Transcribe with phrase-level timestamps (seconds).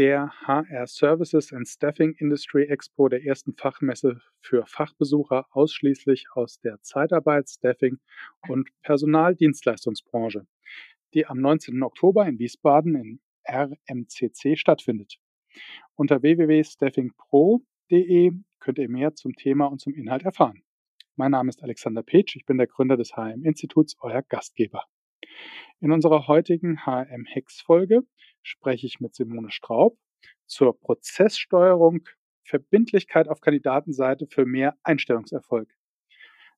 [0.00, 6.80] der HR Services and Staffing Industry Expo, der ersten Fachmesse für Fachbesucher ausschließlich aus der
[6.80, 7.98] Zeitarbeit, Staffing
[8.48, 10.46] und Personaldienstleistungsbranche,
[11.12, 11.82] die am 19.
[11.82, 15.18] Oktober in Wiesbaden in RMCC stattfindet.
[15.96, 20.62] Unter www.staffingpro.de könnt ihr mehr zum Thema und zum Inhalt erfahren.
[21.16, 24.86] Mein Name ist Alexander Petsch, ich bin der Gründer des HM-Instituts, euer Gastgeber.
[25.82, 28.02] In unserer heutigen HM-Hex-Folge
[28.42, 29.98] spreche ich mit Simone Straub
[30.44, 32.06] zur Prozesssteuerung
[32.44, 35.74] Verbindlichkeit auf Kandidatenseite für mehr Einstellungserfolg.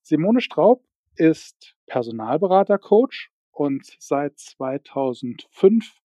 [0.03, 0.85] Simone Straub
[1.15, 6.01] ist Personalberater-Coach und seit 2005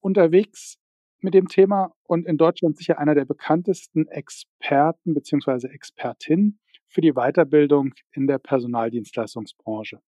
[0.00, 0.78] unterwegs
[1.20, 5.68] mit dem Thema und in Deutschland sicher einer der bekanntesten Experten bzw.
[5.68, 10.02] Expertin für die Weiterbildung in der Personaldienstleistungsbranche.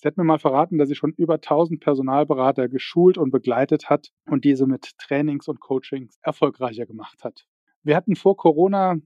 [0.00, 4.12] Sie hat mir mal verraten, dass sie schon über 1000 Personalberater geschult und begleitet hat
[4.26, 7.46] und diese mit Trainings und Coachings erfolgreicher gemacht hat.
[7.82, 8.98] Wir hatten vor Corona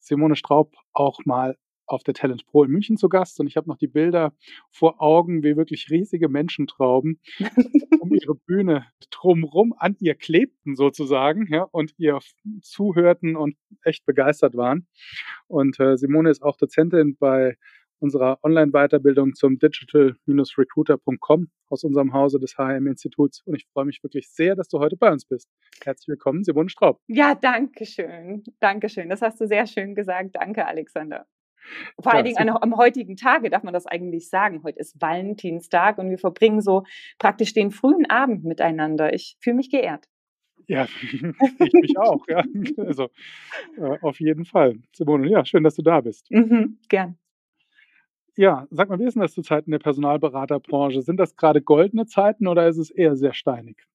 [0.00, 3.68] Simone Straub auch mal auf der Talent Pro in München zu Gast und ich habe
[3.68, 4.32] noch die Bilder
[4.72, 7.20] vor Augen, wie wirklich riesige Menschentrauben
[8.00, 12.18] um ihre Bühne drumrum an ihr klebten sozusagen ja, und ihr
[12.62, 14.88] zuhörten und echt begeistert waren.
[15.46, 17.56] Und äh, Simone ist auch Dozentin bei
[18.02, 23.42] unserer Online-Weiterbildung zum digital-recruiter.com aus unserem Hause des HM-Instituts.
[23.46, 25.48] Und ich freue mich wirklich sehr, dass du heute bei uns bist.
[25.84, 27.00] Herzlich willkommen, Simone Straub.
[27.06, 28.42] Ja, danke schön.
[28.60, 29.08] Danke schön.
[29.08, 30.30] Das hast du sehr schön gesagt.
[30.34, 31.26] Danke, Alexander.
[32.00, 34.64] Vor allen Dingen am heutigen Tage darf man das eigentlich sagen.
[34.64, 36.82] Heute ist Valentinstag und wir verbringen so
[37.18, 39.14] praktisch den frühen Abend miteinander.
[39.14, 40.08] Ich fühle mich geehrt.
[40.66, 42.26] Ja, ich mich auch.
[42.28, 42.42] Ja.
[42.78, 43.10] Also
[43.76, 44.74] äh, auf jeden Fall.
[44.92, 46.30] Simone, ja, schön, dass du da bist.
[46.30, 47.16] Mhm, gern.
[48.36, 51.02] Ja, sag mal, wie ist denn das zu Zeiten der Personalberaterbranche?
[51.02, 53.86] Sind das gerade goldene Zeiten oder ist es eher sehr steinig?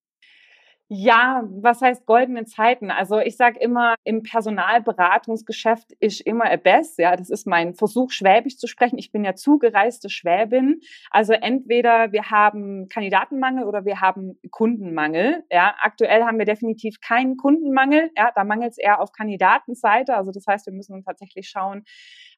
[0.90, 2.92] Ja, was heißt goldene Zeiten?
[2.92, 6.98] Also ich sage immer, im Personalberatungsgeschäft ist immer a best.
[6.98, 8.98] Ja, das ist mein Versuch, Schwäbisch zu sprechen.
[8.98, 10.80] Ich bin ja zugereiste Schwäbin.
[11.12, 15.44] Also entweder wir haben Kandidatenmangel oder wir haben Kundenmangel.
[15.52, 18.10] Ja, aktuell haben wir definitiv keinen Kundenmangel.
[18.16, 20.16] Ja, da mangelt es eher auf Kandidatenseite.
[20.16, 21.84] Also das heißt, wir müssen tatsächlich schauen,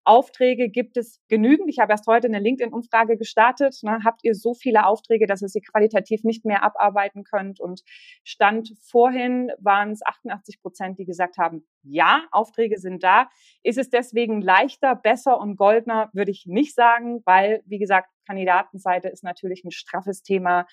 [0.10, 1.70] Aufträge gibt es genügend.
[1.70, 3.78] Ich habe erst heute eine LinkedIn-Umfrage gestartet.
[3.84, 4.00] Ne?
[4.04, 7.60] Habt ihr so viele Aufträge, dass ihr sie qualitativ nicht mehr abarbeiten könnt?
[7.60, 7.84] Und
[8.24, 13.30] Stand vorhin waren es 88 Prozent, die gesagt haben, ja, Aufträge sind da.
[13.62, 19.10] Ist es deswegen leichter, besser und goldener, würde ich nicht sagen, weil, wie gesagt, Kandidatenseite
[19.10, 20.66] ist natürlich ein straffes Thema,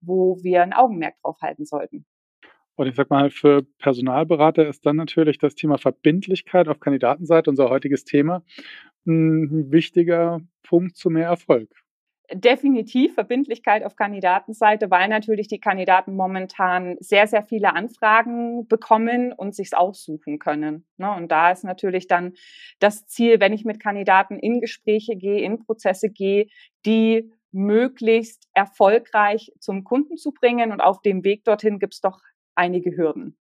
[0.00, 2.06] wo wir ein Augenmerk drauf halten sollten.
[2.80, 7.68] Und ich sag mal, für Personalberater ist dann natürlich das Thema Verbindlichkeit auf Kandidatenseite, unser
[7.68, 8.42] heutiges Thema,
[9.06, 11.68] ein wichtiger Punkt zu mehr Erfolg.
[12.32, 19.54] Definitiv Verbindlichkeit auf Kandidatenseite, weil natürlich die Kandidaten momentan sehr, sehr viele Anfragen bekommen und
[19.54, 20.86] sich's aussuchen können.
[20.96, 21.14] Ne?
[21.14, 22.32] Und da ist natürlich dann
[22.78, 26.46] das Ziel, wenn ich mit Kandidaten in Gespräche gehe, in Prozesse gehe,
[26.86, 30.72] die möglichst erfolgreich zum Kunden zu bringen.
[30.72, 32.22] Und auf dem Weg dorthin gibt's doch
[32.60, 33.36] einige Hürden.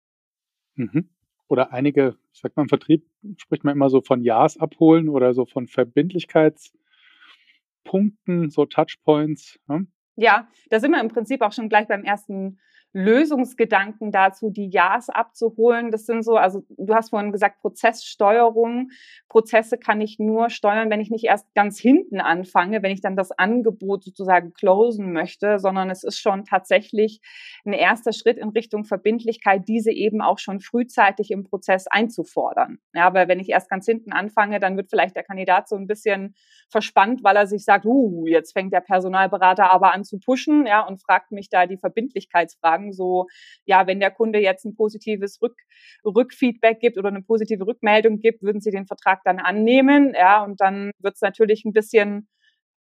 [0.75, 1.09] Mhm.
[1.47, 3.03] Oder einige, sagt man im Vertrieb,
[3.37, 9.59] spricht man immer so von Ja's abholen oder so von Verbindlichkeitspunkten, so Touchpoints.
[9.67, 9.87] Ne?
[10.17, 12.59] Ja, da sind wir im Prinzip auch schon gleich beim ersten
[12.93, 15.91] Lösungsgedanken dazu, die Ja's abzuholen.
[15.91, 18.89] Das sind so, also du hast vorhin gesagt, Prozesssteuerung.
[19.29, 23.15] Prozesse kann ich nur steuern, wenn ich nicht erst ganz hinten anfange, wenn ich dann
[23.15, 27.21] das Angebot sozusagen closen möchte, sondern es ist schon tatsächlich
[27.65, 32.79] ein erster Schritt in Richtung Verbindlichkeit, diese eben auch schon frühzeitig im Prozess einzufordern.
[32.93, 35.87] Ja, weil wenn ich erst ganz hinten anfange, dann wird vielleicht der Kandidat so ein
[35.87, 36.35] bisschen
[36.69, 40.85] verspannt, weil er sich sagt, uh, jetzt fängt der Personalberater aber an zu pushen, ja,
[40.85, 43.27] und fragt mich da die Verbindlichkeitsfragen sagen, so,
[43.65, 45.57] ja, wenn der Kunde jetzt ein positives Rück,
[46.05, 50.61] Rückfeedback gibt oder eine positive Rückmeldung gibt, würden Sie den Vertrag dann annehmen, ja, und
[50.61, 52.27] dann wird es natürlich ein bisschen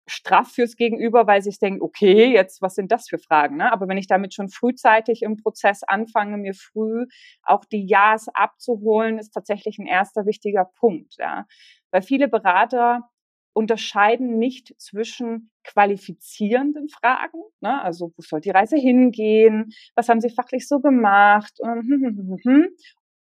[0.08, 3.58] straff fürs Gegenüber, weil sich denkt, okay, jetzt, was sind das für Fragen?
[3.58, 3.72] Ne?
[3.72, 7.08] Aber wenn ich damit schon frühzeitig im Prozess anfange, mir früh
[7.42, 11.16] auch die Ja's abzuholen, ist tatsächlich ein erster wichtiger Punkt.
[11.18, 11.46] Ja?
[11.90, 13.10] Weil viele Berater
[13.56, 17.82] unterscheiden nicht zwischen qualifizierenden Fragen, ne?
[17.82, 22.68] also wo soll die Reise hingehen, was haben sie fachlich so gemacht hm, hm, hm,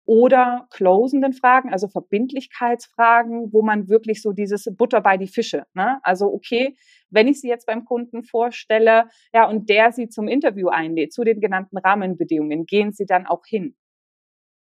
[0.05, 5.99] oder closenden Fragen, also Verbindlichkeitsfragen, wo man wirklich so dieses Butter bei die Fische, ne?
[6.03, 6.75] also okay,
[7.09, 11.23] wenn ich sie jetzt beim Kunden vorstelle, ja, und der sie zum Interview einlädt, zu
[11.23, 13.75] den genannten Rahmenbedingungen, gehen sie dann auch hin.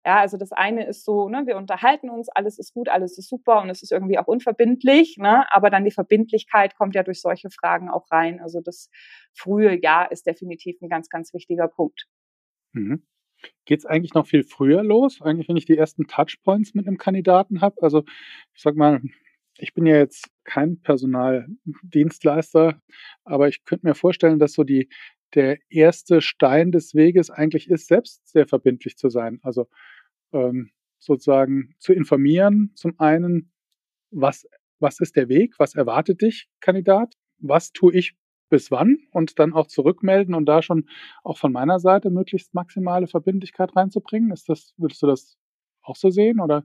[0.06, 3.28] Ja, also das eine ist so, ne, wir unterhalten uns, alles ist gut, alles ist
[3.28, 7.20] super und es ist irgendwie auch unverbindlich, ne, aber dann die Verbindlichkeit kommt ja durch
[7.22, 8.40] solche Fragen auch rein.
[8.40, 8.90] Also das
[9.32, 12.06] frühe Ja ist definitiv ein ganz, ganz wichtiger Punkt.
[12.72, 13.02] Mhm.
[13.66, 15.20] Geht es eigentlich noch viel früher los?
[15.22, 17.76] Eigentlich, wenn ich die ersten Touchpoints mit einem Kandidaten habe?
[17.82, 18.04] Also
[18.54, 19.00] ich sag mal,
[19.58, 22.80] ich bin ja jetzt kein Personaldienstleister,
[23.24, 24.88] aber ich könnte mir vorstellen, dass so die,
[25.34, 29.40] der erste Stein des Weges eigentlich ist, selbst sehr verbindlich zu sein.
[29.42, 29.68] Also
[30.32, 33.52] ähm, sozusagen zu informieren, zum einen,
[34.10, 34.46] was,
[34.78, 38.16] was ist der Weg, was erwartet dich, Kandidat, was tue ich
[38.48, 40.88] bis wann und dann auch zurückmelden und da schon
[41.22, 44.30] auch von meiner Seite möglichst maximale Verbindlichkeit reinzubringen.
[44.30, 45.36] Ist das, würdest du das
[45.82, 46.64] auch so sehen oder?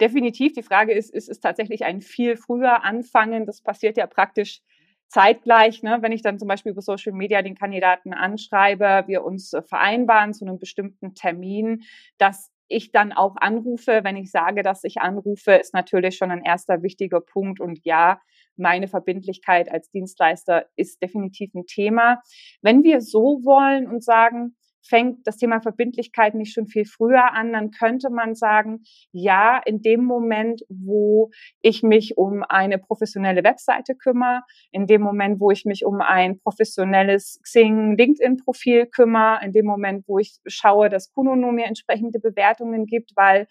[0.00, 0.52] Definitiv.
[0.52, 3.46] Die Frage ist, ist es tatsächlich ein viel früher anfangen?
[3.46, 4.60] Das passiert ja praktisch
[5.08, 9.54] zeitgleich, ne, wenn ich dann zum Beispiel über Social Media den Kandidaten anschreibe, wir uns
[9.66, 11.82] vereinbaren zu einem bestimmten Termin,
[12.18, 14.00] dass ich dann auch anrufe.
[14.02, 17.60] Wenn ich sage, dass ich anrufe, ist natürlich schon ein erster wichtiger Punkt.
[17.60, 18.20] Und ja,
[18.56, 22.20] meine Verbindlichkeit als Dienstleister ist definitiv ein Thema.
[22.62, 24.56] Wenn wir so wollen und sagen,
[24.88, 29.82] fängt das Thema Verbindlichkeit nicht schon viel früher an, dann könnte man sagen, ja, in
[29.82, 31.30] dem Moment, wo
[31.62, 36.38] ich mich um eine professionelle Webseite kümmere, in dem Moment, wo ich mich um ein
[36.38, 42.86] professionelles Xing, LinkedIn-Profil kümmere, in dem Moment, wo ich schaue, dass Kunono mir entsprechende Bewertungen
[42.86, 43.46] gibt, weil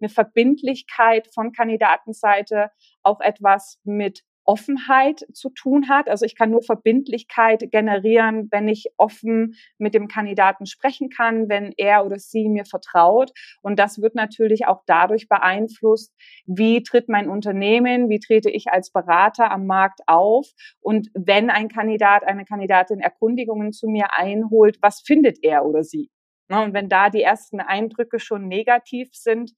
[0.00, 2.70] eine Verbindlichkeit von Kandidatenseite
[3.02, 6.08] auch etwas mit Offenheit zu tun hat.
[6.08, 11.72] Also ich kann nur Verbindlichkeit generieren, wenn ich offen mit dem Kandidaten sprechen kann, wenn
[11.76, 13.32] er oder sie mir vertraut.
[13.62, 16.12] Und das wird natürlich auch dadurch beeinflusst,
[16.46, 20.48] wie tritt mein Unternehmen, wie trete ich als Berater am Markt auf.
[20.80, 26.10] Und wenn ein Kandidat, eine Kandidatin Erkundigungen zu mir einholt, was findet er oder sie?
[26.48, 29.52] Ne, und wenn da die ersten Eindrücke schon negativ sind,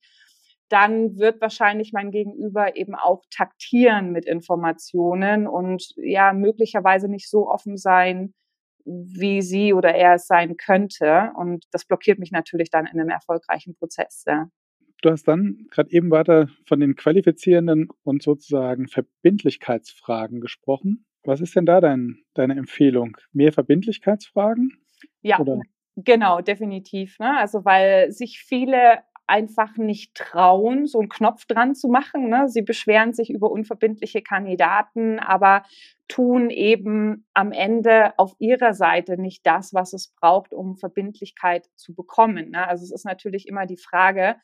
[0.69, 7.47] dann wird wahrscheinlich mein Gegenüber eben auch taktieren mit Informationen und ja, möglicherweise nicht so
[7.47, 8.33] offen sein,
[8.85, 11.31] wie sie oder er es sein könnte.
[11.35, 14.23] Und das blockiert mich natürlich dann in einem erfolgreichen Prozess.
[14.27, 14.47] Ja.
[15.01, 21.05] Du hast dann gerade eben weiter von den qualifizierenden und sozusagen Verbindlichkeitsfragen gesprochen.
[21.23, 23.17] Was ist denn da dein, deine Empfehlung?
[23.31, 24.71] Mehr Verbindlichkeitsfragen?
[25.21, 25.61] Ja, Oder?
[25.95, 27.19] genau, definitiv.
[27.19, 27.37] Ne?
[27.37, 32.29] Also weil sich viele einfach nicht trauen, so einen Knopf dran zu machen.
[32.29, 32.47] Ne?
[32.47, 35.63] Sie beschweren sich über unverbindliche Kandidaten, aber
[36.07, 41.95] tun eben am Ende auf ihrer Seite nicht das, was es braucht, um Verbindlichkeit zu
[41.95, 42.51] bekommen.
[42.51, 42.67] Ne?
[42.67, 44.35] Also es ist natürlich immer die Frage,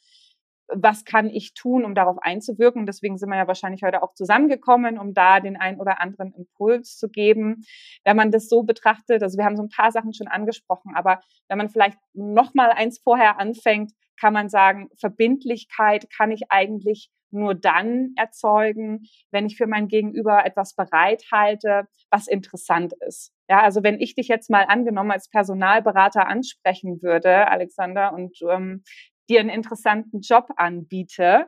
[0.74, 2.86] was kann ich tun, um darauf einzuwirken?
[2.86, 6.98] Deswegen sind wir ja wahrscheinlich heute auch zusammengekommen, um da den einen oder anderen Impuls
[6.98, 7.64] zu geben.
[8.06, 11.20] Wenn man das so betrachtet, also wir haben so ein paar Sachen schon angesprochen, aber
[11.50, 17.10] wenn man vielleicht noch mal eins vorher anfängt, kann man sagen, Verbindlichkeit kann ich eigentlich
[17.32, 23.32] nur dann erzeugen, wenn ich für mein Gegenüber etwas bereithalte, was interessant ist.
[23.50, 28.84] Ja, also wenn ich dich jetzt mal angenommen als Personalberater ansprechen würde, Alexander, und ähm,
[29.30, 31.48] dir einen interessanten Job anbiete,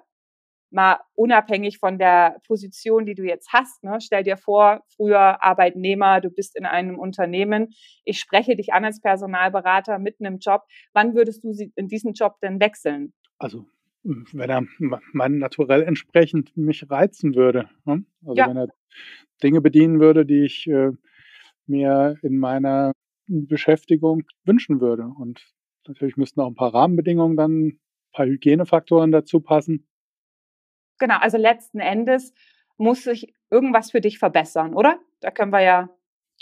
[0.73, 3.83] mal unabhängig von der Position, die du jetzt hast.
[3.83, 3.99] Ne?
[4.01, 7.69] Stell dir vor, früher Arbeitnehmer, du bist in einem Unternehmen,
[8.03, 10.63] ich spreche dich an als Personalberater mit einem Job.
[10.94, 13.13] Wann würdest du in diesen Job denn wechseln?
[13.37, 13.65] Also
[14.03, 14.65] wenn er
[15.13, 17.69] meinem Naturell entsprechend mich reizen würde.
[17.85, 18.03] Ne?
[18.25, 18.49] Also ja.
[18.49, 18.68] wenn er
[19.42, 20.92] Dinge bedienen würde, die ich äh,
[21.68, 22.92] mir in meiner
[23.27, 25.03] Beschäftigung wünschen würde.
[25.03, 25.42] Und
[25.87, 27.80] natürlich müssten auch ein paar Rahmenbedingungen dann, ein
[28.11, 29.87] paar Hygienefaktoren dazu passen.
[31.04, 32.33] Genau, also letzten Endes
[32.78, 35.00] muss sich irgendwas für dich verbessern, oder?
[35.19, 35.90] Da können wir ja,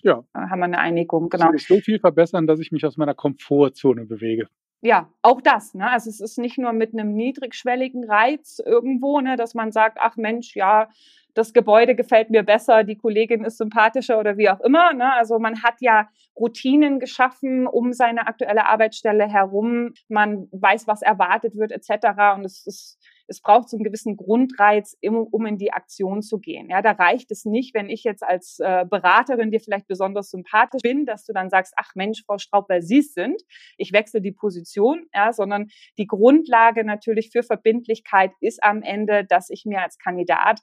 [0.03, 0.23] ja.
[0.35, 1.29] Äh, haben wir eine Einigung.
[1.29, 1.51] Genau.
[1.51, 4.47] Ich so viel verbessern, dass ich mich aus meiner Komfortzone bewege.
[4.81, 5.73] Ja, auch das.
[5.73, 5.89] Ne?
[5.89, 10.15] Also es ist nicht nur mit einem niedrigschwelligen Reiz irgendwo, ne, dass man sagt, ach
[10.15, 10.89] Mensch, ja,
[11.33, 14.93] das Gebäude gefällt mir besser, die Kollegin ist sympathischer oder wie auch immer.
[14.93, 15.11] Ne?
[15.13, 19.95] Also man hat ja Routinen geschaffen um seine aktuelle Arbeitsstelle herum.
[20.07, 22.35] Man weiß, was erwartet wird etc.
[22.35, 22.99] Und es ist
[23.31, 26.69] es braucht so einen gewissen Grundreiz, um in die Aktion zu gehen.
[26.69, 30.81] Ja, da reicht es nicht, wenn ich jetzt als äh, Beraterin dir vielleicht besonders sympathisch
[30.83, 33.41] bin, dass du dann sagst, ach Mensch, Frau Straub, weil Sie es sind,
[33.77, 39.49] ich wechsle die Position, ja, sondern die Grundlage natürlich für Verbindlichkeit ist am Ende, dass
[39.49, 40.59] ich mir als Kandidat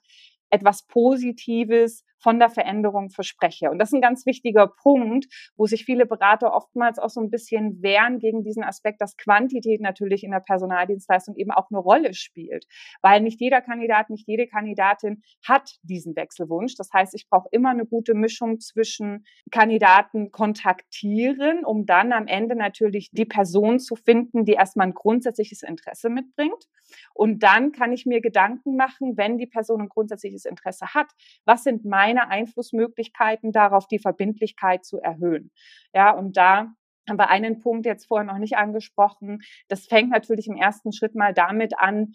[0.51, 3.69] etwas Positives von der Veränderung verspreche.
[3.69, 7.29] Und das ist ein ganz wichtiger Punkt, wo sich viele Berater oftmals auch so ein
[7.29, 12.13] bisschen wehren gegen diesen Aspekt, dass Quantität natürlich in der Personaldienstleistung eben auch eine Rolle
[12.13, 12.65] spielt.
[13.01, 16.75] Weil nicht jeder Kandidat, nicht jede Kandidatin hat diesen Wechselwunsch.
[16.75, 22.55] Das heißt, ich brauche immer eine gute Mischung zwischen Kandidaten kontaktieren, um dann am Ende
[22.55, 26.65] natürlich die Person zu finden, die erstmal ein grundsätzliches Interesse mitbringt.
[27.13, 31.11] Und dann kann ich mir Gedanken machen, wenn die Person ein grundsätzliches Interesse hat,
[31.45, 35.51] was sind meine Einflussmöglichkeiten darauf, die Verbindlichkeit zu erhöhen.
[35.93, 36.73] Ja, und da
[37.07, 39.41] haben wir einen Punkt jetzt vorher noch nicht angesprochen.
[39.67, 42.13] Das fängt natürlich im ersten Schritt mal damit an,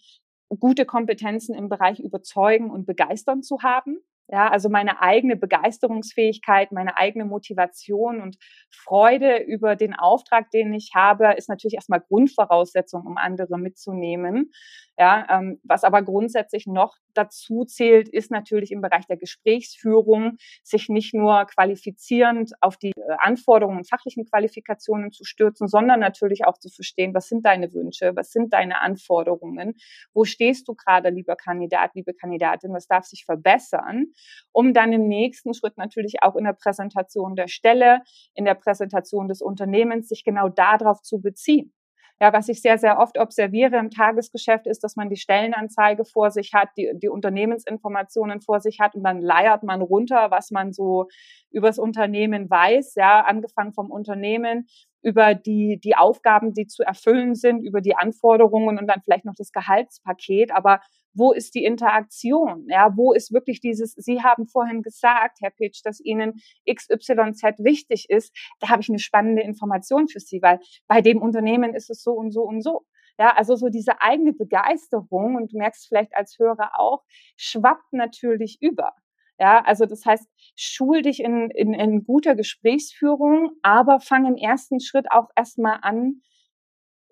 [0.48, 3.98] gute Kompetenzen im Bereich überzeugen und begeistern zu haben.
[4.28, 8.38] Ja, also meine eigene Begeisterungsfähigkeit, meine eigene Motivation und
[8.70, 14.50] Freude über den Auftrag, den ich habe, ist natürlich erstmal Grundvoraussetzung, um andere mitzunehmen.
[14.98, 20.88] Ja, ähm, was aber grundsätzlich noch dazu zählt, ist natürlich im Bereich der Gesprächsführung, sich
[20.88, 26.59] nicht nur qualifizierend auf die äh, Anforderungen und fachlichen Qualifikationen zu stürzen, sondern natürlich auch
[26.59, 29.75] zu verstehen, was sind deine Wünsche, was sind deine Anforderungen,
[30.12, 34.12] wo stehst du gerade, lieber Kandidat, liebe Kandidatin, was darf sich verbessern,
[34.52, 38.00] um dann im nächsten Schritt natürlich auch in der Präsentation der Stelle,
[38.35, 41.73] in der Präsentation des Unternehmens sich genau darauf zu beziehen.
[42.21, 46.30] Ja, was ich sehr, sehr oft observiere im Tagesgeschäft ist, dass man die Stellenanzeige vor
[46.30, 50.73] sich hat, die, die Unternehmensinformationen vor sich hat und dann leiert man runter, was man
[50.73, 51.09] so
[51.50, 54.66] übers Unternehmen weiß, ja, angefangen vom Unternehmen
[55.02, 59.35] über die, die Aufgaben, die zu erfüllen sind, über die Anforderungen und dann vielleicht noch
[59.37, 60.52] das Gehaltspaket.
[60.52, 60.80] Aber
[61.14, 62.66] wo ist die Interaktion?
[62.68, 66.35] Ja, wo ist wirklich dieses, Sie haben vorhin gesagt, Herr Pitsch, dass Ihnen
[66.68, 68.37] XYZ wichtig ist.
[68.61, 72.12] Da habe ich eine spannende Information für Sie, weil bei dem Unternehmen ist es so
[72.12, 72.85] und so und so.
[73.18, 77.04] Ja, also so diese eigene Begeisterung und du merkst vielleicht als Hörer auch,
[77.37, 78.92] schwappt natürlich über.
[79.38, 84.80] Ja, also das heißt, schul dich in, in, in guter Gesprächsführung, aber fang im ersten
[84.80, 86.23] Schritt auch erstmal an,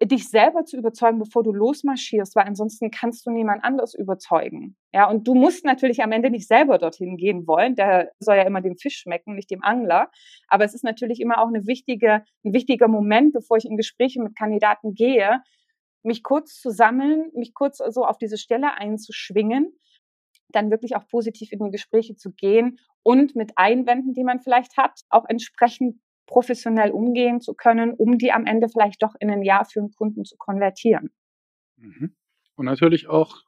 [0.06, 4.76] dich selber zu überzeugen, bevor du losmarschierst, weil ansonsten kannst du niemand anderes überzeugen.
[4.92, 7.75] Ja, und du musst natürlich am Ende nicht selber dorthin gehen wollen.
[7.75, 10.11] Der soll ja immer dem Fisch schmecken, nicht dem Angler.
[10.49, 14.23] Aber es ist natürlich immer auch eine wichtige, ein wichtiger Moment, bevor ich in Gespräche
[14.23, 15.42] mit Kandidaten gehe,
[16.02, 19.73] mich kurz zu sammeln, mich kurz so auf diese Stelle einzuschwingen
[20.52, 24.76] dann wirklich auch positiv in die Gespräche zu gehen und mit Einwänden, die man vielleicht
[24.76, 25.99] hat, auch entsprechend
[26.32, 29.92] professionell umgehen zu können, um die am Ende vielleicht doch in ein Jahr für einen
[29.92, 31.10] Kunden zu konvertieren.
[31.76, 32.16] Mhm.
[32.56, 33.42] Und natürlich auch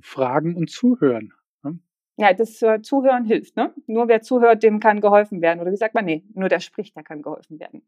[0.00, 1.34] Fragen und Zuhören.
[1.62, 1.78] Ne?
[2.16, 3.56] Ja, das äh, Zuhören hilft.
[3.56, 3.74] Ne?
[3.86, 5.60] Nur wer zuhört, dem kann geholfen werden.
[5.60, 7.82] Oder wie sagt man, nee, nur der spricht, der kann geholfen werden.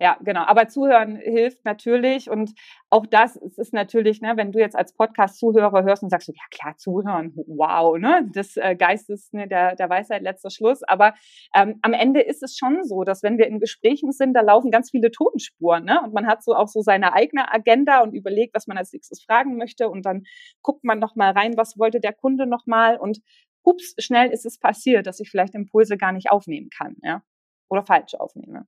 [0.00, 0.42] Ja, genau.
[0.42, 2.30] Aber zuhören hilft natürlich.
[2.30, 2.54] Und
[2.88, 6.76] auch das ist natürlich, ne, wenn du jetzt als Podcast-Zuhörer hörst und sagst, ja klar,
[6.76, 10.84] zuhören, wow, ne, des äh, Geistes, ne, der, der Weisheit letzter Schluss.
[10.84, 11.14] Aber
[11.52, 14.70] ähm, am Ende ist es schon so, dass wenn wir in Gesprächen sind, da laufen
[14.70, 16.00] ganz viele Tonspuren, ne?
[16.04, 19.22] Und man hat so auch so seine eigene Agenda und überlegt, was man als nächstes
[19.24, 19.88] fragen möchte.
[19.88, 20.22] Und dann
[20.62, 23.18] guckt man noch mal rein, was wollte der Kunde noch mal und
[23.64, 27.22] ups, schnell ist es passiert, dass ich vielleicht Impulse gar nicht aufnehmen kann, ja,
[27.68, 28.66] oder falsch aufnehme.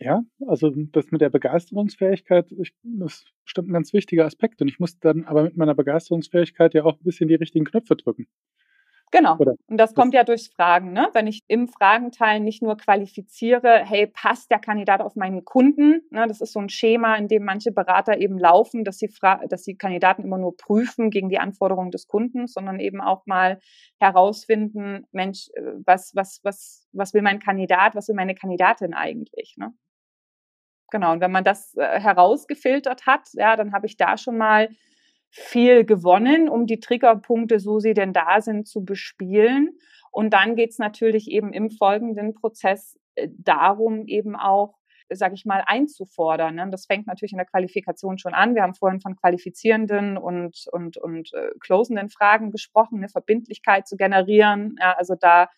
[0.00, 4.62] Ja, also das mit der Begeisterungsfähigkeit, ich, das ist bestimmt ein ganz wichtiger Aspekt.
[4.62, 7.96] Und ich muss dann aber mit meiner Begeisterungsfähigkeit ja auch ein bisschen die richtigen Knöpfe
[7.96, 8.28] drücken.
[9.10, 9.36] Genau.
[9.38, 10.92] Oder und das kommt ja durchs Fragen.
[10.92, 11.08] Ne?
[11.14, 16.02] Wenn ich im Fragenteil nicht nur qualifiziere, hey, passt der Kandidat auf meinen Kunden?
[16.10, 16.26] Ne?
[16.28, 19.10] Das ist so ein Schema, in dem manche Berater eben laufen, dass sie,
[19.48, 23.60] dass sie Kandidaten immer nur prüfen gegen die Anforderungen des Kunden, sondern eben auch mal
[23.98, 29.54] herausfinden, Mensch, äh, was, was, was, was will mein Kandidat, was will meine Kandidatin eigentlich?
[29.56, 29.72] Ne?
[30.90, 34.68] Genau, und wenn man das äh, herausgefiltert hat, ja, dann habe ich da schon mal
[35.30, 39.78] viel gewonnen, um die Triggerpunkte, so sie denn da sind, zu bespielen.
[40.10, 44.74] Und dann geht es natürlich eben im folgenden Prozess äh, darum, eben auch,
[45.10, 46.54] sage ich mal, einzufordern.
[46.54, 46.68] Ne?
[46.70, 48.54] Das fängt natürlich in der Qualifikation schon an.
[48.54, 53.96] Wir haben vorhin von qualifizierenden und, und, und äh, closenden Fragen gesprochen, eine Verbindlichkeit zu
[53.96, 54.76] generieren.
[54.80, 55.48] Ja, also da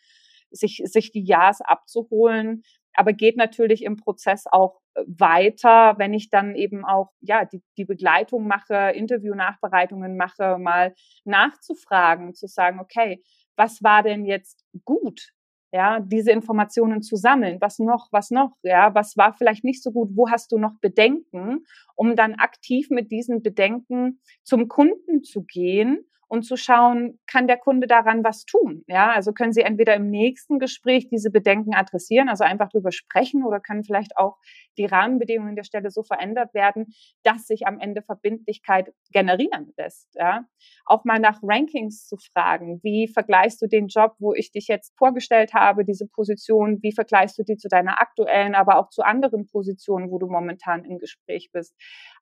[0.51, 2.65] sich, sich die Ja's abzuholen
[3.01, 7.63] aber geht natürlich im Prozess auch äh, weiter, wenn ich dann eben auch ja die,
[7.79, 13.23] die Begleitung mache, Interview-Nachbereitungen mache, mal nachzufragen, zu sagen, okay,
[13.57, 15.33] was war denn jetzt gut?
[15.73, 17.59] Ja, diese Informationen zu sammeln.
[17.63, 18.51] Was noch, was noch?
[18.63, 20.11] Ja, was war vielleicht nicht so gut?
[20.15, 21.65] Wo hast du noch Bedenken?
[21.95, 27.57] Um dann aktiv mit diesen Bedenken zum Kunden zu gehen und zu schauen, kann der
[27.59, 28.85] Kunde daran was tun?
[28.87, 33.45] Ja, also können Sie entweder im nächsten Gespräch diese Bedenken adressieren, also einfach drüber sprechen
[33.45, 34.37] oder können vielleicht auch
[34.79, 36.87] die Rahmenbedingungen der Stelle so verändert werden,
[37.25, 40.09] dass sich am Ende Verbindlichkeit generieren lässt.
[40.15, 40.45] Ja,
[40.87, 42.79] auch mal nach Rankings zu fragen.
[42.85, 46.79] Wie vergleichst du den Job, wo ich dich jetzt vorgestellt habe, diese Position?
[46.83, 50.85] Wie vergleichst du die zu deiner aktuellen, aber auch zu anderen Positionen, wo du momentan
[50.85, 51.75] im Gespräch bist?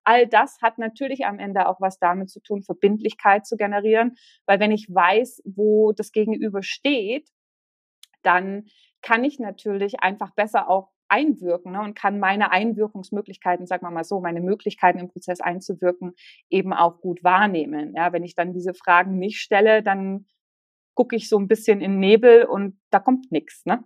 [0.09, 4.59] All das hat natürlich am Ende auch was damit zu tun, Verbindlichkeit zu generieren, weil
[4.59, 7.29] wenn ich weiß, wo das Gegenüber steht,
[8.23, 8.65] dann
[9.03, 14.03] kann ich natürlich einfach besser auch einwirken ne, und kann meine Einwirkungsmöglichkeiten, sagen wir mal
[14.03, 16.15] so, meine Möglichkeiten im Prozess einzuwirken,
[16.49, 17.93] eben auch gut wahrnehmen.
[17.95, 20.25] Ja, wenn ich dann diese Fragen nicht stelle, dann
[20.95, 23.67] gucke ich so ein bisschen in Nebel und da kommt nichts.
[23.67, 23.85] Ne?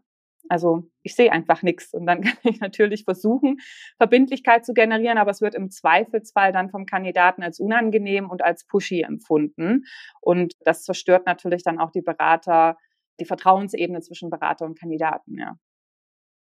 [0.52, 3.56] Also ich sehe einfach nichts und dann kann ich natürlich versuchen,
[3.96, 8.66] Verbindlichkeit zu generieren, aber es wird im Zweifelsfall dann vom Kandidaten als unangenehm und als
[8.66, 9.86] pushy empfunden.
[10.20, 12.76] Und das zerstört natürlich dann auch die Berater,
[13.18, 15.56] die Vertrauensebene zwischen Berater und Kandidaten, ja.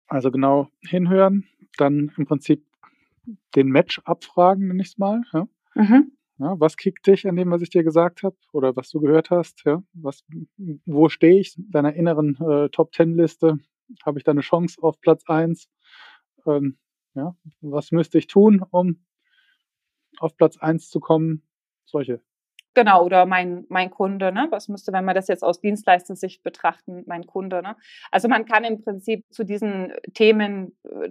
[0.06, 2.64] Also genau hinhören, dann im Prinzip
[3.56, 5.22] den Match abfragen, nenne ich es mal.
[5.32, 5.48] Ja?
[5.75, 6.12] Mhm.
[6.38, 9.30] Ja, was kickt dich an dem, was ich dir gesagt habe oder was du gehört
[9.30, 9.64] hast?
[9.64, 9.82] Ja?
[9.94, 10.22] Was,
[10.84, 13.58] wo stehe ich in deiner inneren äh, Top Ten Liste?
[14.05, 15.69] Habe ich da eine Chance auf Platz 1?
[16.47, 16.78] Ähm,
[17.14, 19.05] ja, was müsste ich tun, um
[20.19, 21.43] auf Platz 1 zu kommen?
[21.85, 22.21] Solche.
[22.75, 24.49] Genau, oder mein, mein Kunde, ne?
[24.50, 27.75] Was müsste, wenn wir das jetzt aus Dienstleistersicht betrachten, mein Kunde, ne?
[28.11, 31.11] Also man kann im Prinzip zu diesen Themen äh,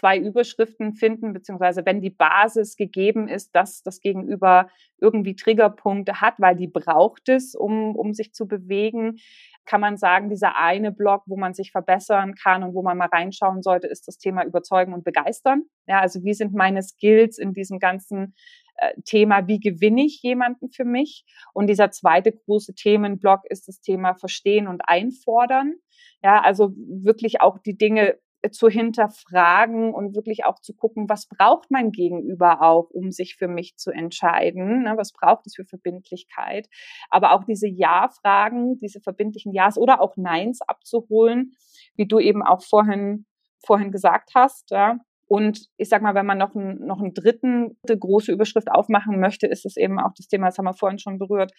[0.00, 6.34] zwei Überschriften finden, beziehungsweise wenn die Basis gegeben ist, dass das Gegenüber irgendwie Triggerpunkte hat,
[6.38, 9.18] weil die braucht es, um, um sich zu bewegen,
[9.66, 13.10] kann man sagen, dieser eine Block, wo man sich verbessern kann und wo man mal
[13.12, 15.64] reinschauen sollte, ist das Thema Überzeugen und Begeistern.
[15.86, 18.34] Ja, also wie sind meine Skills in diesem ganzen
[18.76, 21.26] äh, Thema, wie gewinne ich jemanden für mich?
[21.52, 25.74] Und dieser zweite große Themenblock ist das Thema Verstehen und Einfordern.
[26.22, 28.16] Ja, also wirklich auch die Dinge
[28.50, 33.48] zu hinterfragen und wirklich auch zu gucken, was braucht mein Gegenüber auch, um sich für
[33.48, 34.84] mich zu entscheiden?
[34.84, 34.94] Ne?
[34.96, 36.68] Was braucht es für Verbindlichkeit?
[37.10, 41.52] Aber auch diese Ja-Fragen, diese verbindlichen Ja's oder auch Neins abzuholen,
[41.96, 43.26] wie du eben auch vorhin,
[43.64, 44.98] vorhin gesagt hast, ja.
[45.26, 49.20] Und ich sag mal, wenn man noch, einen, noch einen dritten eine große Überschrift aufmachen
[49.20, 51.52] möchte, ist es eben auch das Thema, das haben wir vorhin schon berührt,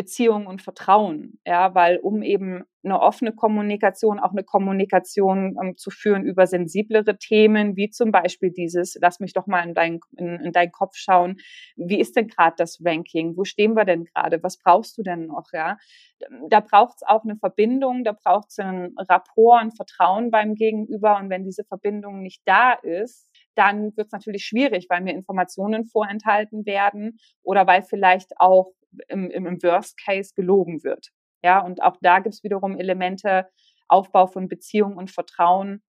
[0.00, 5.90] Beziehung und Vertrauen, ja, weil um eben eine offene Kommunikation, auch eine Kommunikation ähm, zu
[5.90, 10.40] führen über sensiblere Themen, wie zum Beispiel dieses, lass mich doch mal in, dein, in,
[10.40, 11.36] in deinen Kopf schauen,
[11.76, 15.26] wie ist denn gerade das Ranking, wo stehen wir denn gerade, was brauchst du denn
[15.26, 15.76] noch, ja,
[16.48, 21.18] da braucht es auch eine Verbindung, da braucht es ein Rapport, ein Vertrauen beim Gegenüber.
[21.18, 25.84] Und wenn diese Verbindung nicht da ist, dann wird es natürlich schwierig, weil mir Informationen
[25.84, 28.72] vorenthalten werden oder weil vielleicht auch
[29.08, 31.08] im, im Worst Case gelogen wird.
[31.42, 33.48] Ja, und auch da gibt es wiederum Elemente,
[33.88, 35.82] Aufbau von Beziehung und Vertrauen,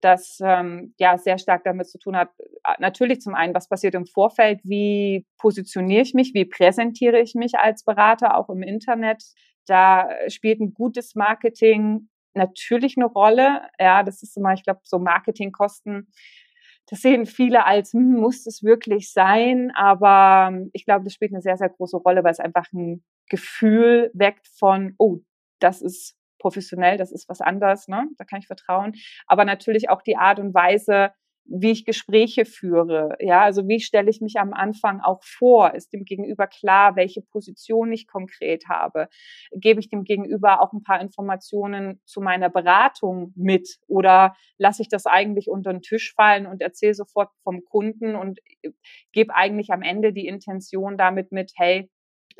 [0.00, 2.30] das ähm, ja sehr stark damit zu tun hat.
[2.78, 7.58] Natürlich zum einen, was passiert im Vorfeld, wie positioniere ich mich, wie präsentiere ich mich
[7.58, 9.22] als Berater, auch im Internet.
[9.66, 13.62] Da spielt ein gutes Marketing natürlich eine Rolle.
[13.78, 16.08] Ja, das ist immer, ich glaube, so Marketingkosten
[16.90, 19.70] das sehen viele als, hm, muss es wirklich sein?
[19.74, 23.04] Aber ähm, ich glaube, das spielt eine sehr, sehr große Rolle, weil es einfach ein
[23.28, 25.18] Gefühl weckt von, oh,
[25.60, 28.08] das ist professionell, das ist was anderes, ne?
[28.18, 28.94] da kann ich vertrauen.
[29.26, 31.12] Aber natürlich auch die Art und Weise,
[31.50, 33.16] wie ich Gespräche führe.
[33.18, 35.74] Ja, also wie stelle ich mich am Anfang auch vor?
[35.74, 39.08] Ist dem Gegenüber klar, welche Position ich konkret habe?
[39.50, 43.78] Gebe ich dem Gegenüber auch ein paar Informationen zu meiner Beratung mit?
[43.88, 48.38] Oder lasse ich das eigentlich unter den Tisch fallen und erzähle sofort vom Kunden und
[48.62, 48.70] äh,
[49.12, 51.90] gebe eigentlich am Ende die Intention damit mit, hey,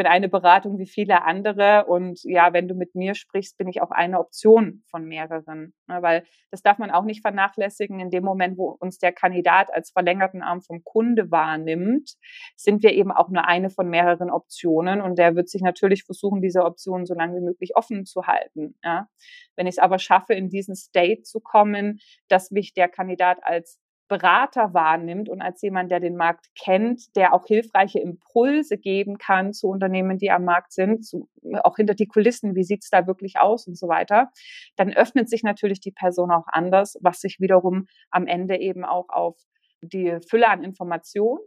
[0.00, 3.82] bin eine Beratung wie viele andere und ja, wenn du mit mir sprichst, bin ich
[3.82, 5.74] auch eine Option von mehreren.
[5.88, 8.00] Ne, weil das darf man auch nicht vernachlässigen.
[8.00, 12.14] In dem Moment, wo uns der Kandidat als verlängerten Arm vom Kunde wahrnimmt,
[12.56, 16.40] sind wir eben auch nur eine von mehreren Optionen und der wird sich natürlich versuchen,
[16.40, 18.76] diese Optionen so lange wie möglich offen zu halten.
[18.82, 19.06] Ja.
[19.54, 23.78] Wenn ich es aber schaffe, in diesen State zu kommen, dass mich der Kandidat als
[24.10, 29.52] Berater wahrnimmt und als jemand, der den Markt kennt, der auch hilfreiche Impulse geben kann
[29.52, 31.28] zu Unternehmen, die am Markt sind, zu,
[31.62, 34.32] auch hinter die Kulissen, wie sieht's da wirklich aus und so weiter,
[34.74, 39.10] dann öffnet sich natürlich die Person auch anders, was sich wiederum am Ende eben auch
[39.10, 39.36] auf
[39.80, 41.38] die Fülle an Informationen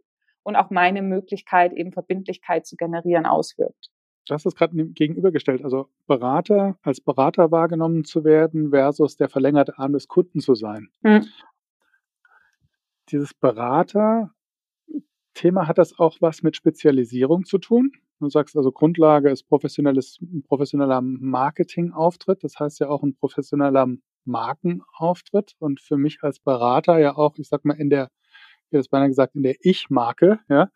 [0.43, 3.89] und auch meine Möglichkeit, eben Verbindlichkeit zu generieren, auswirkt.
[4.26, 5.65] Das ist gerade gegenübergestellt.
[5.65, 10.88] Also Berater als Berater wahrgenommen zu werden versus der verlängerte Arm des Kunden zu sein.
[11.04, 11.26] Hm
[13.10, 14.32] dieses Berater-Thema
[15.68, 17.92] hat das auch was mit Spezialisierung zu tun?
[18.20, 22.44] Du sagst also, Grundlage ist professionelles, professioneller Marketingauftritt.
[22.44, 23.88] Das heißt ja auch ein professioneller
[24.26, 25.56] Markenauftritt.
[25.60, 28.10] Und für mich als Berater ja auch, ich sag mal, in der,
[28.72, 30.70] wie das beinahe gesagt, in der Ich-Marke, ja.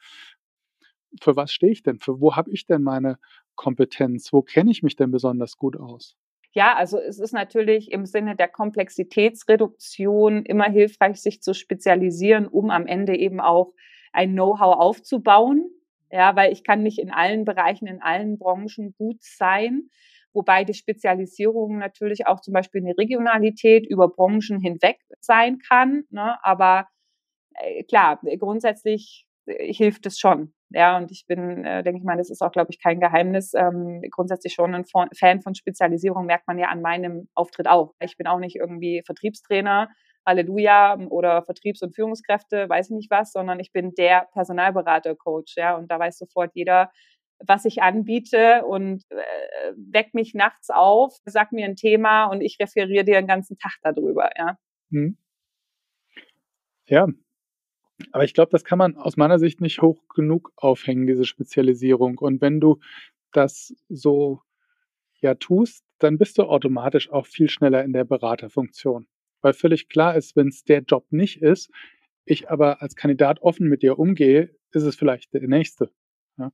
[1.21, 1.99] Für was stehe ich denn?
[1.99, 3.17] Für wo habe ich denn meine
[3.55, 4.31] Kompetenz?
[4.33, 6.15] Wo kenne ich mich denn besonders gut aus?
[6.57, 12.71] Ja, also es ist natürlich im Sinne der Komplexitätsreduktion immer hilfreich, sich zu spezialisieren, um
[12.71, 13.73] am Ende eben auch
[14.11, 15.69] ein Know-how aufzubauen.
[16.09, 19.91] Ja, weil ich kann nicht in allen Bereichen, in allen Branchen gut sein.
[20.33, 26.05] Wobei die Spezialisierung natürlich auch zum Beispiel eine Regionalität über Branchen hinweg sein kann.
[26.09, 26.43] Ne?
[26.43, 26.87] Aber
[27.53, 30.55] äh, klar, grundsätzlich äh, hilft es schon.
[30.71, 33.53] Ja, und ich bin, äh, denke ich mal, das ist auch, glaube ich, kein Geheimnis.
[33.53, 34.85] Ähm, grundsätzlich schon ein
[35.17, 37.93] Fan von Spezialisierung, merkt man ja an meinem Auftritt auch.
[38.01, 39.89] Ich bin auch nicht irgendwie Vertriebstrainer,
[40.25, 45.75] Halleluja, oder Vertriebs- und Führungskräfte, weiß ich nicht was, sondern ich bin der Personalberater-Coach, ja,
[45.77, 46.91] und da weiß sofort jeder,
[47.39, 52.57] was ich anbiete und äh, weck mich nachts auf, sag mir ein Thema und ich
[52.59, 54.57] referiere dir den ganzen Tag darüber, ja.
[54.91, 55.17] Hm.
[56.89, 57.05] Ja,
[58.11, 62.17] aber ich glaube, das kann man aus meiner Sicht nicht hoch genug aufhängen, diese Spezialisierung.
[62.19, 62.79] Und wenn du
[63.31, 64.41] das so
[65.19, 69.07] ja tust, dann bist du automatisch auch viel schneller in der Beraterfunktion.
[69.41, 71.71] Weil völlig klar ist, wenn es der Job nicht ist,
[72.25, 75.91] ich aber als Kandidat offen mit dir umgehe, ist es vielleicht der nächste.
[76.37, 76.51] Ja?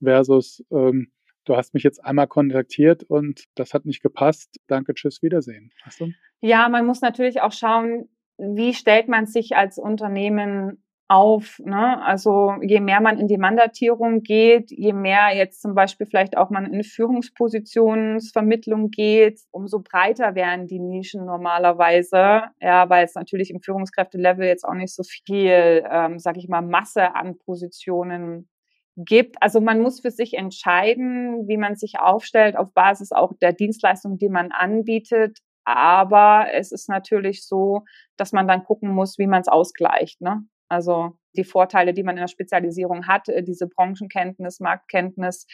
[0.00, 1.12] Versus, ähm,
[1.44, 4.58] du hast mich jetzt einmal kontaktiert und das hat nicht gepasst.
[4.68, 5.72] Danke, tschüss, Wiedersehen.
[5.84, 6.12] Weißt du?
[6.40, 11.58] Ja, man muss natürlich auch schauen, wie stellt man sich als Unternehmen auf.
[11.64, 12.02] Ne?
[12.04, 16.50] Also je mehr man in die Mandatierung geht, je mehr jetzt zum Beispiel vielleicht auch
[16.50, 22.42] man in Führungspositionsvermittlung geht, umso breiter werden die Nischen normalerweise.
[22.60, 26.62] Ja, weil es natürlich im Führungskräftelevel jetzt auch nicht so viel, ähm, sag ich mal,
[26.62, 28.48] Masse an Positionen
[28.96, 29.36] gibt.
[29.40, 34.18] Also man muss für sich entscheiden, wie man sich aufstellt auf Basis auch der Dienstleistung,
[34.18, 35.38] die man anbietet.
[35.68, 37.84] Aber es ist natürlich so,
[38.16, 40.22] dass man dann gucken muss, wie man es ausgleicht.
[40.22, 40.46] Ne?
[40.70, 45.46] Also die Vorteile, die man in der Spezialisierung hat, äh, diese Branchenkenntnis, Marktkenntnis,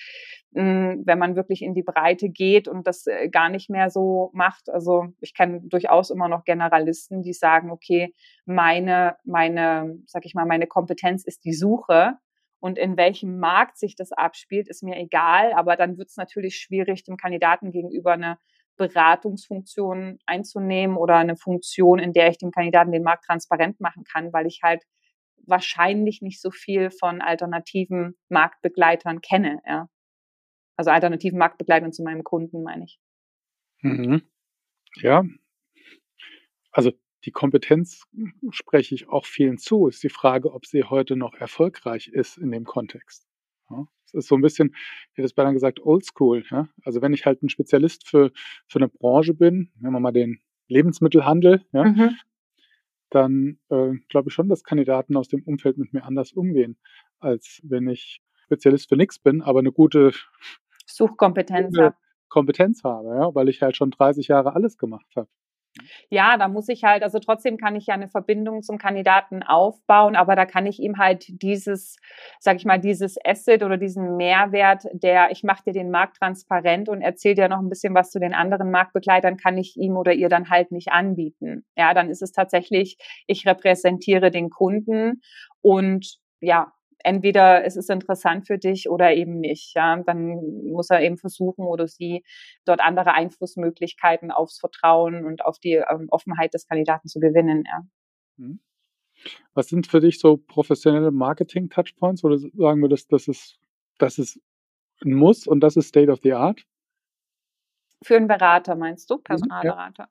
[0.54, 4.30] hm, wenn man wirklich in die Breite geht und das äh, gar nicht mehr so
[4.34, 4.70] macht.
[4.70, 8.14] Also ich kenne durchaus immer noch Generalisten, die sagen, okay,
[8.46, 12.18] meine, meine, sag ich mal, meine Kompetenz ist die Suche.
[12.60, 15.52] Und in welchem Markt sich das abspielt, ist mir egal.
[15.54, 18.38] Aber dann wird es natürlich schwierig, dem Kandidaten gegenüber eine
[18.76, 24.32] Beratungsfunktion einzunehmen oder eine Funktion, in der ich dem Kandidaten den Markt transparent machen kann,
[24.32, 24.82] weil ich halt
[25.46, 29.60] wahrscheinlich nicht so viel von alternativen Marktbegleitern kenne.
[29.66, 29.88] Ja.
[30.76, 32.98] Also alternativen Marktbegleitern zu meinem Kunden, meine ich.
[33.82, 34.22] Mhm.
[34.96, 35.24] Ja.
[36.72, 36.92] Also
[37.24, 38.02] die Kompetenz
[38.50, 39.86] spreche ich auch vielen zu.
[39.86, 43.26] Ist die Frage, ob sie heute noch erfolgreich ist in dem Kontext.
[43.70, 46.44] Ja, es ist so ein bisschen, ich hätte es beinahe gesagt, oldschool.
[46.50, 46.68] Ja?
[46.84, 48.30] Also wenn ich halt ein Spezialist für,
[48.66, 52.16] für eine Branche bin, nehmen wir mal den Lebensmittelhandel, ja, mhm.
[53.10, 56.76] dann äh, glaube ich schon, dass Kandidaten aus dem Umfeld mit mir anders umgehen,
[57.18, 60.12] als wenn ich Spezialist für nichts bin, aber eine gute
[60.86, 61.96] Suchkompetenz habe.
[62.28, 65.28] Kompetenz habe, ja, weil ich halt schon 30 Jahre alles gemacht habe.
[66.10, 70.16] Ja, da muss ich halt, also trotzdem kann ich ja eine Verbindung zum Kandidaten aufbauen,
[70.16, 71.96] aber da kann ich ihm halt dieses,
[72.38, 76.88] sag ich mal, dieses Asset oder diesen Mehrwert, der ich mache dir den Markt transparent
[76.88, 80.12] und erzähle dir noch ein bisschen was zu den anderen Marktbegleitern, kann ich ihm oder
[80.12, 81.64] ihr dann halt nicht anbieten.
[81.76, 85.22] Ja, dann ist es tatsächlich, ich repräsentiere den Kunden
[85.62, 86.72] und ja,
[87.04, 89.74] entweder es ist interessant für dich oder eben nicht.
[89.74, 90.36] Ja, dann
[90.70, 92.24] muss er eben versuchen oder sie
[92.64, 97.64] dort andere Einflussmöglichkeiten aufs Vertrauen und auf die ähm, Offenheit des Kandidaten zu gewinnen.
[97.66, 97.82] Ja.
[98.36, 98.60] Mhm.
[99.54, 103.58] Was sind für dich so professionelle Marketing-Touchpoints oder sagen wir, dass das ist,
[103.98, 104.40] das ist
[105.04, 106.64] ein Muss und das ist State of the Art?
[108.02, 110.08] Für einen Berater meinst du, Personalberater?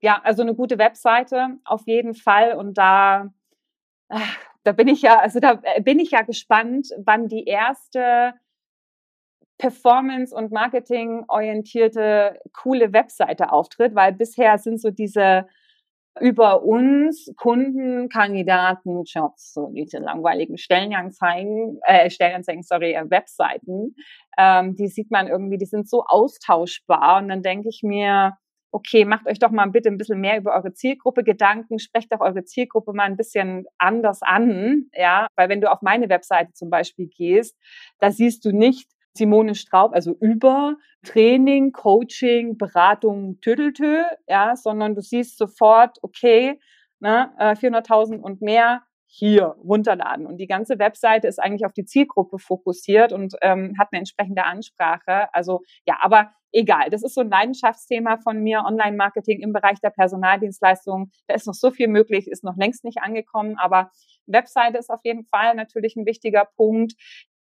[0.00, 0.14] Ja.
[0.16, 3.32] ja, also eine gute Webseite auf jeden Fall und da
[4.64, 8.34] da bin ich ja, also da äh, bin ich ja gespannt, wann die erste
[9.58, 15.46] Performance- und Marketing-orientierte coole Webseite auftritt, weil bisher sind so diese
[16.20, 23.94] über uns Kunden, Kandidaten, Jobs, so diese langweiligen Stellenanzeigen, äh, Stellenanzeigen, sorry, äh, Webseiten,
[24.36, 28.36] ähm, die sieht man irgendwie, die sind so austauschbar und dann denke ich mir,
[28.70, 32.20] okay, macht euch doch mal bitte ein bisschen mehr über eure Zielgruppe Gedanken, sprecht auch
[32.20, 36.70] eure Zielgruppe mal ein bisschen anders an, ja, weil wenn du auf meine Webseite zum
[36.70, 37.56] Beispiel gehst,
[37.98, 45.00] da siehst du nicht Simone Straub, also über Training, Coaching, Beratung, Tüdeltö, ja, sondern du
[45.00, 46.60] siehst sofort, okay,
[47.00, 50.26] ne, 400.000 äh, und mehr hier runterladen.
[50.26, 54.44] Und die ganze Webseite ist eigentlich auf die Zielgruppe fokussiert und ähm, hat eine entsprechende
[54.44, 55.32] Ansprache.
[55.34, 56.90] Also ja, aber egal.
[56.90, 61.10] Das ist so ein Leidenschaftsthema von mir, Online-Marketing im Bereich der Personaldienstleistungen.
[61.26, 63.90] Da ist noch so viel möglich, ist noch längst nicht angekommen, aber
[64.26, 66.94] Webseite ist auf jeden Fall natürlich ein wichtiger Punkt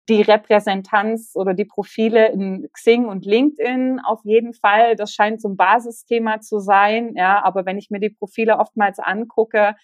[0.08, 4.95] die Repräsentanz oder die Profile in Xing und LinkedIn auf jeden Fall.
[4.95, 7.15] Das scheint so ein Basisthema zu sein.
[7.15, 9.75] Ja, aber wenn ich mir die Profile oftmals angucke,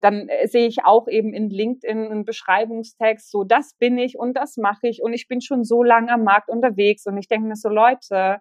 [0.00, 4.34] dann äh, sehe ich auch eben in LinkedIn einen Beschreibungstext, so das bin ich und
[4.34, 7.48] das mache ich und ich bin schon so lange am Markt unterwegs und ich denke
[7.48, 8.40] mir so Leute,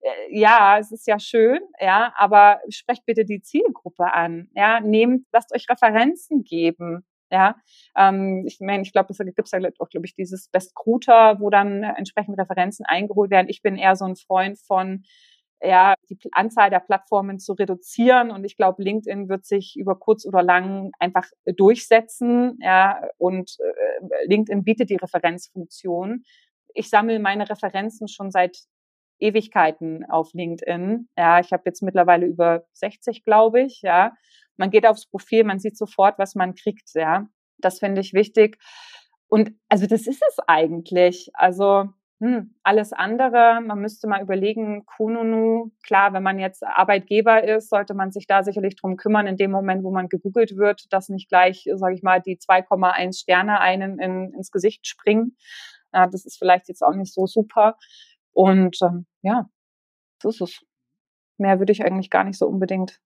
[0.00, 5.26] äh, ja, es ist ja schön, ja, aber sprecht bitte die Zielgruppe an, ja, nehmt,
[5.32, 7.56] lasst euch Referenzen geben, ja,
[7.96, 11.50] ähm, ich meine, ich glaube, es gibt ja auch, glaube ich, dieses Best Recruiter, wo
[11.50, 13.48] dann entsprechend Referenzen eingeholt werden.
[13.48, 15.04] Ich bin eher so ein Freund von,
[15.62, 18.30] ja, die Anzahl der Plattformen zu reduzieren.
[18.30, 22.58] Und ich glaube, LinkedIn wird sich über kurz oder lang einfach durchsetzen.
[22.60, 26.24] Ja, und äh, LinkedIn bietet die Referenzfunktion.
[26.74, 28.58] Ich sammle meine Referenzen schon seit
[29.20, 31.08] Ewigkeiten auf LinkedIn.
[31.16, 33.80] Ja, ich habe jetzt mittlerweile über 60, glaube ich.
[33.82, 34.12] Ja,
[34.56, 36.90] man geht aufs Profil, man sieht sofort, was man kriegt.
[36.94, 37.26] Ja,
[37.58, 38.58] das finde ich wichtig.
[39.28, 41.30] Und also das ist es eigentlich.
[41.34, 41.88] Also
[42.20, 47.94] hm, alles andere, man müsste mal überlegen, Kununu, klar, wenn man jetzt Arbeitgeber ist, sollte
[47.94, 51.28] man sich da sicherlich drum kümmern, in dem Moment, wo man gegoogelt wird, dass nicht
[51.28, 55.36] gleich, sage ich mal, die 2,1 Sterne einen in, ins Gesicht springen.
[55.92, 57.76] Ja, das ist vielleicht jetzt auch nicht so super.
[58.32, 59.48] Und ähm, ja,
[60.22, 60.60] so ist es.
[61.38, 63.00] Mehr würde ich eigentlich gar nicht so unbedingt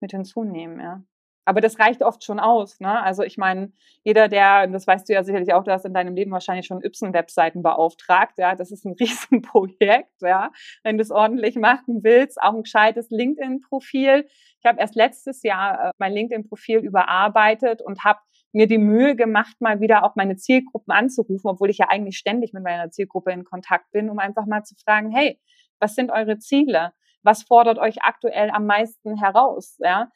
[0.00, 1.02] mit hinzunehmen, ja.
[1.48, 2.78] Aber das reicht oft schon aus.
[2.78, 3.02] Ne?
[3.02, 3.72] Also ich meine,
[4.04, 6.84] jeder, der, das weißt du ja sicherlich auch, du hast in deinem Leben wahrscheinlich schon
[6.84, 8.34] Ypson-Webseiten beauftragt.
[8.36, 10.50] Ja, das ist ein Riesenprojekt, ja,
[10.82, 12.38] wenn du es ordentlich machen willst.
[12.42, 14.26] Auch ein gescheites LinkedIn-Profil.
[14.58, 18.20] Ich habe erst letztes Jahr äh, mein LinkedIn-Profil überarbeitet und habe
[18.52, 22.52] mir die Mühe gemacht, mal wieder auch meine Zielgruppen anzurufen, obwohl ich ja eigentlich ständig
[22.52, 25.40] mit meiner Zielgruppe in Kontakt bin, um einfach mal zu fragen, hey,
[25.80, 26.92] was sind eure Ziele?
[27.22, 29.78] Was fordert euch aktuell am meisten heraus?
[29.78, 30.10] Ja?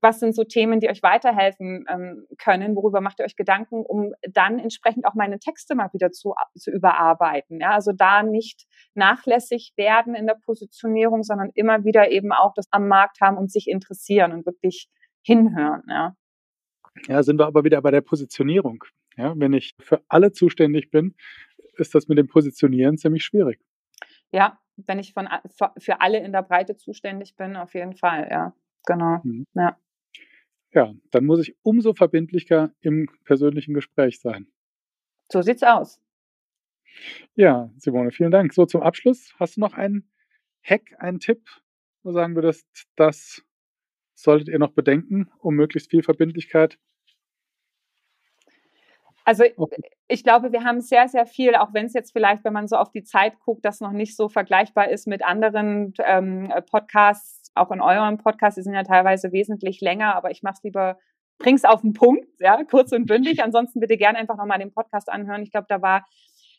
[0.00, 4.12] Was sind so Themen, die euch weiterhelfen ähm, können, worüber macht ihr euch Gedanken, um
[4.30, 7.60] dann entsprechend auch meine Texte mal wieder zu, zu überarbeiten.
[7.60, 7.72] Ja?
[7.72, 12.88] Also da nicht nachlässig werden in der Positionierung, sondern immer wieder eben auch das am
[12.88, 14.88] Markt haben und sich interessieren und wirklich
[15.22, 15.82] hinhören.
[15.88, 16.14] Ja,
[17.06, 18.84] ja sind wir aber wieder bei der Positionierung.
[19.16, 21.14] Ja, wenn ich für alle zuständig bin,
[21.76, 23.60] ist das mit dem Positionieren ziemlich schwierig.
[24.30, 25.28] Ja, wenn ich von,
[25.78, 28.54] für alle in der Breite zuständig bin, auf jeden Fall, ja.
[28.86, 29.20] Genau.
[29.22, 29.46] Mhm.
[29.54, 29.78] Ja.
[30.72, 34.46] Ja, dann muss ich umso verbindlicher im persönlichen Gespräch sein.
[35.32, 36.00] So sieht's aus.
[37.34, 38.52] Ja, Simone, vielen Dank.
[38.52, 40.10] So zum Abschluss, hast du noch einen
[40.62, 41.48] Hack, einen Tipp,
[42.02, 43.42] wo sagen würdest, das
[44.14, 46.78] solltet ihr noch bedenken, um möglichst viel Verbindlichkeit
[49.28, 49.44] also
[50.06, 52.76] ich glaube, wir haben sehr, sehr viel, auch wenn es jetzt vielleicht, wenn man so
[52.76, 57.70] auf die Zeit guckt, das noch nicht so vergleichbar ist mit anderen ähm, Podcasts, auch
[57.70, 60.98] in eurem Podcast, die sind ja teilweise wesentlich länger, aber ich mache es lieber,
[61.38, 63.42] bring's auf den Punkt, ja, kurz und bündig.
[63.42, 65.42] Ansonsten bitte gerne einfach nochmal den Podcast anhören.
[65.42, 66.04] Ich glaube, da war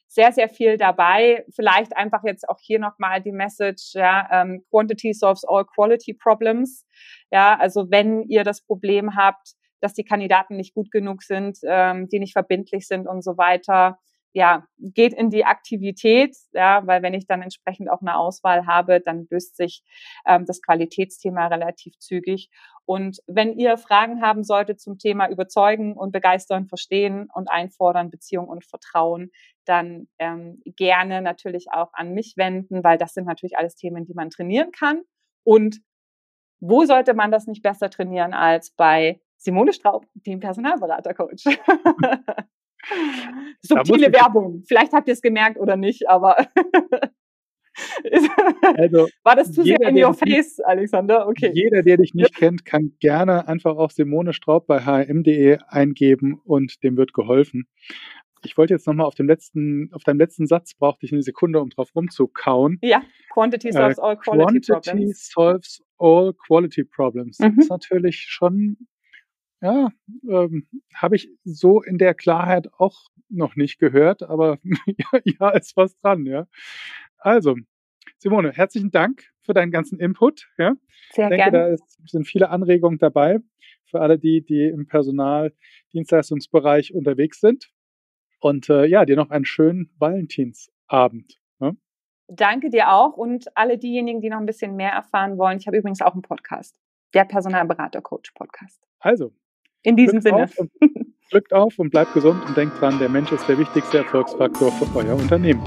[0.07, 1.45] sehr, sehr viel dabei.
[1.55, 6.85] Vielleicht einfach jetzt auch hier nochmal die Message, ja, ähm, Quantity solves all quality problems.
[7.31, 12.09] Ja, also wenn ihr das Problem habt, dass die Kandidaten nicht gut genug sind, ähm,
[12.09, 13.99] die nicht verbindlich sind und so weiter.
[14.33, 19.01] Ja, geht in die Aktivität, ja, weil wenn ich dann entsprechend auch eine Auswahl habe,
[19.01, 19.83] dann löst sich
[20.27, 22.49] ähm, das Qualitätsthema relativ zügig.
[22.85, 28.47] Und wenn ihr Fragen haben solltet zum Thema Überzeugen und Begeistern, Verstehen und Einfordern, Beziehung
[28.47, 29.31] und Vertrauen,
[29.65, 34.13] dann ähm, gerne natürlich auch an mich wenden, weil das sind natürlich alles Themen, die
[34.13, 35.01] man trainieren kann.
[35.43, 35.81] Und
[36.59, 41.45] wo sollte man das nicht besser trainieren als bei Simone Straub, dem Personalberatercoach.
[43.61, 44.63] Subtile Werbung.
[44.67, 46.37] Vielleicht habt ihr es gemerkt oder nicht, aber
[48.77, 51.27] also, war das zu sehr in your face, nicht, Alexander?
[51.27, 51.51] Okay.
[51.53, 56.83] Jeder, der dich nicht kennt, kann gerne einfach auch Simone Straub bei hm.de eingeben und
[56.83, 57.67] dem wird geholfen.
[58.43, 61.59] Ich wollte jetzt nochmal auf dem letzten, auf deinem letzten Satz brauchte ich eine Sekunde,
[61.59, 62.79] um drauf rumzukauen.
[62.81, 63.01] Ja,
[63.33, 64.85] Quantity solves äh, all quality Quantity problems.
[64.87, 67.39] Quantity solves all quality problems.
[67.39, 67.55] Mhm.
[67.55, 68.77] Das ist natürlich schon
[69.61, 69.89] ja,
[70.29, 75.77] ähm, habe ich so in der Klarheit auch noch nicht gehört, aber ja, ja, ist
[75.77, 76.47] was dran, ja.
[77.17, 77.55] Also,
[78.17, 80.49] Simone, herzlichen Dank für deinen ganzen Input.
[80.57, 80.75] Ja.
[81.11, 81.57] Sehr ich denke, gerne.
[81.57, 83.39] da ist, sind viele Anregungen dabei
[83.85, 87.71] für alle die, die im Personaldienstleistungsbereich unterwegs sind.
[88.39, 91.39] Und äh, ja, dir noch einen schönen Valentinsabend.
[91.59, 91.73] Ja.
[92.27, 95.57] Danke dir auch und alle diejenigen, die noch ein bisschen mehr erfahren wollen.
[95.57, 96.79] Ich habe übrigens auch einen Podcast,
[97.13, 98.87] der Personalberater Coach Podcast.
[98.99, 99.33] Also,
[99.83, 100.43] In diesem Sinne.
[100.43, 100.71] Auf und,
[101.31, 104.97] drückt auf und bleibt gesund und denkt dran, der Mensch ist der wichtigste Erfolgsfaktor für
[104.97, 105.63] euer Unternehmen.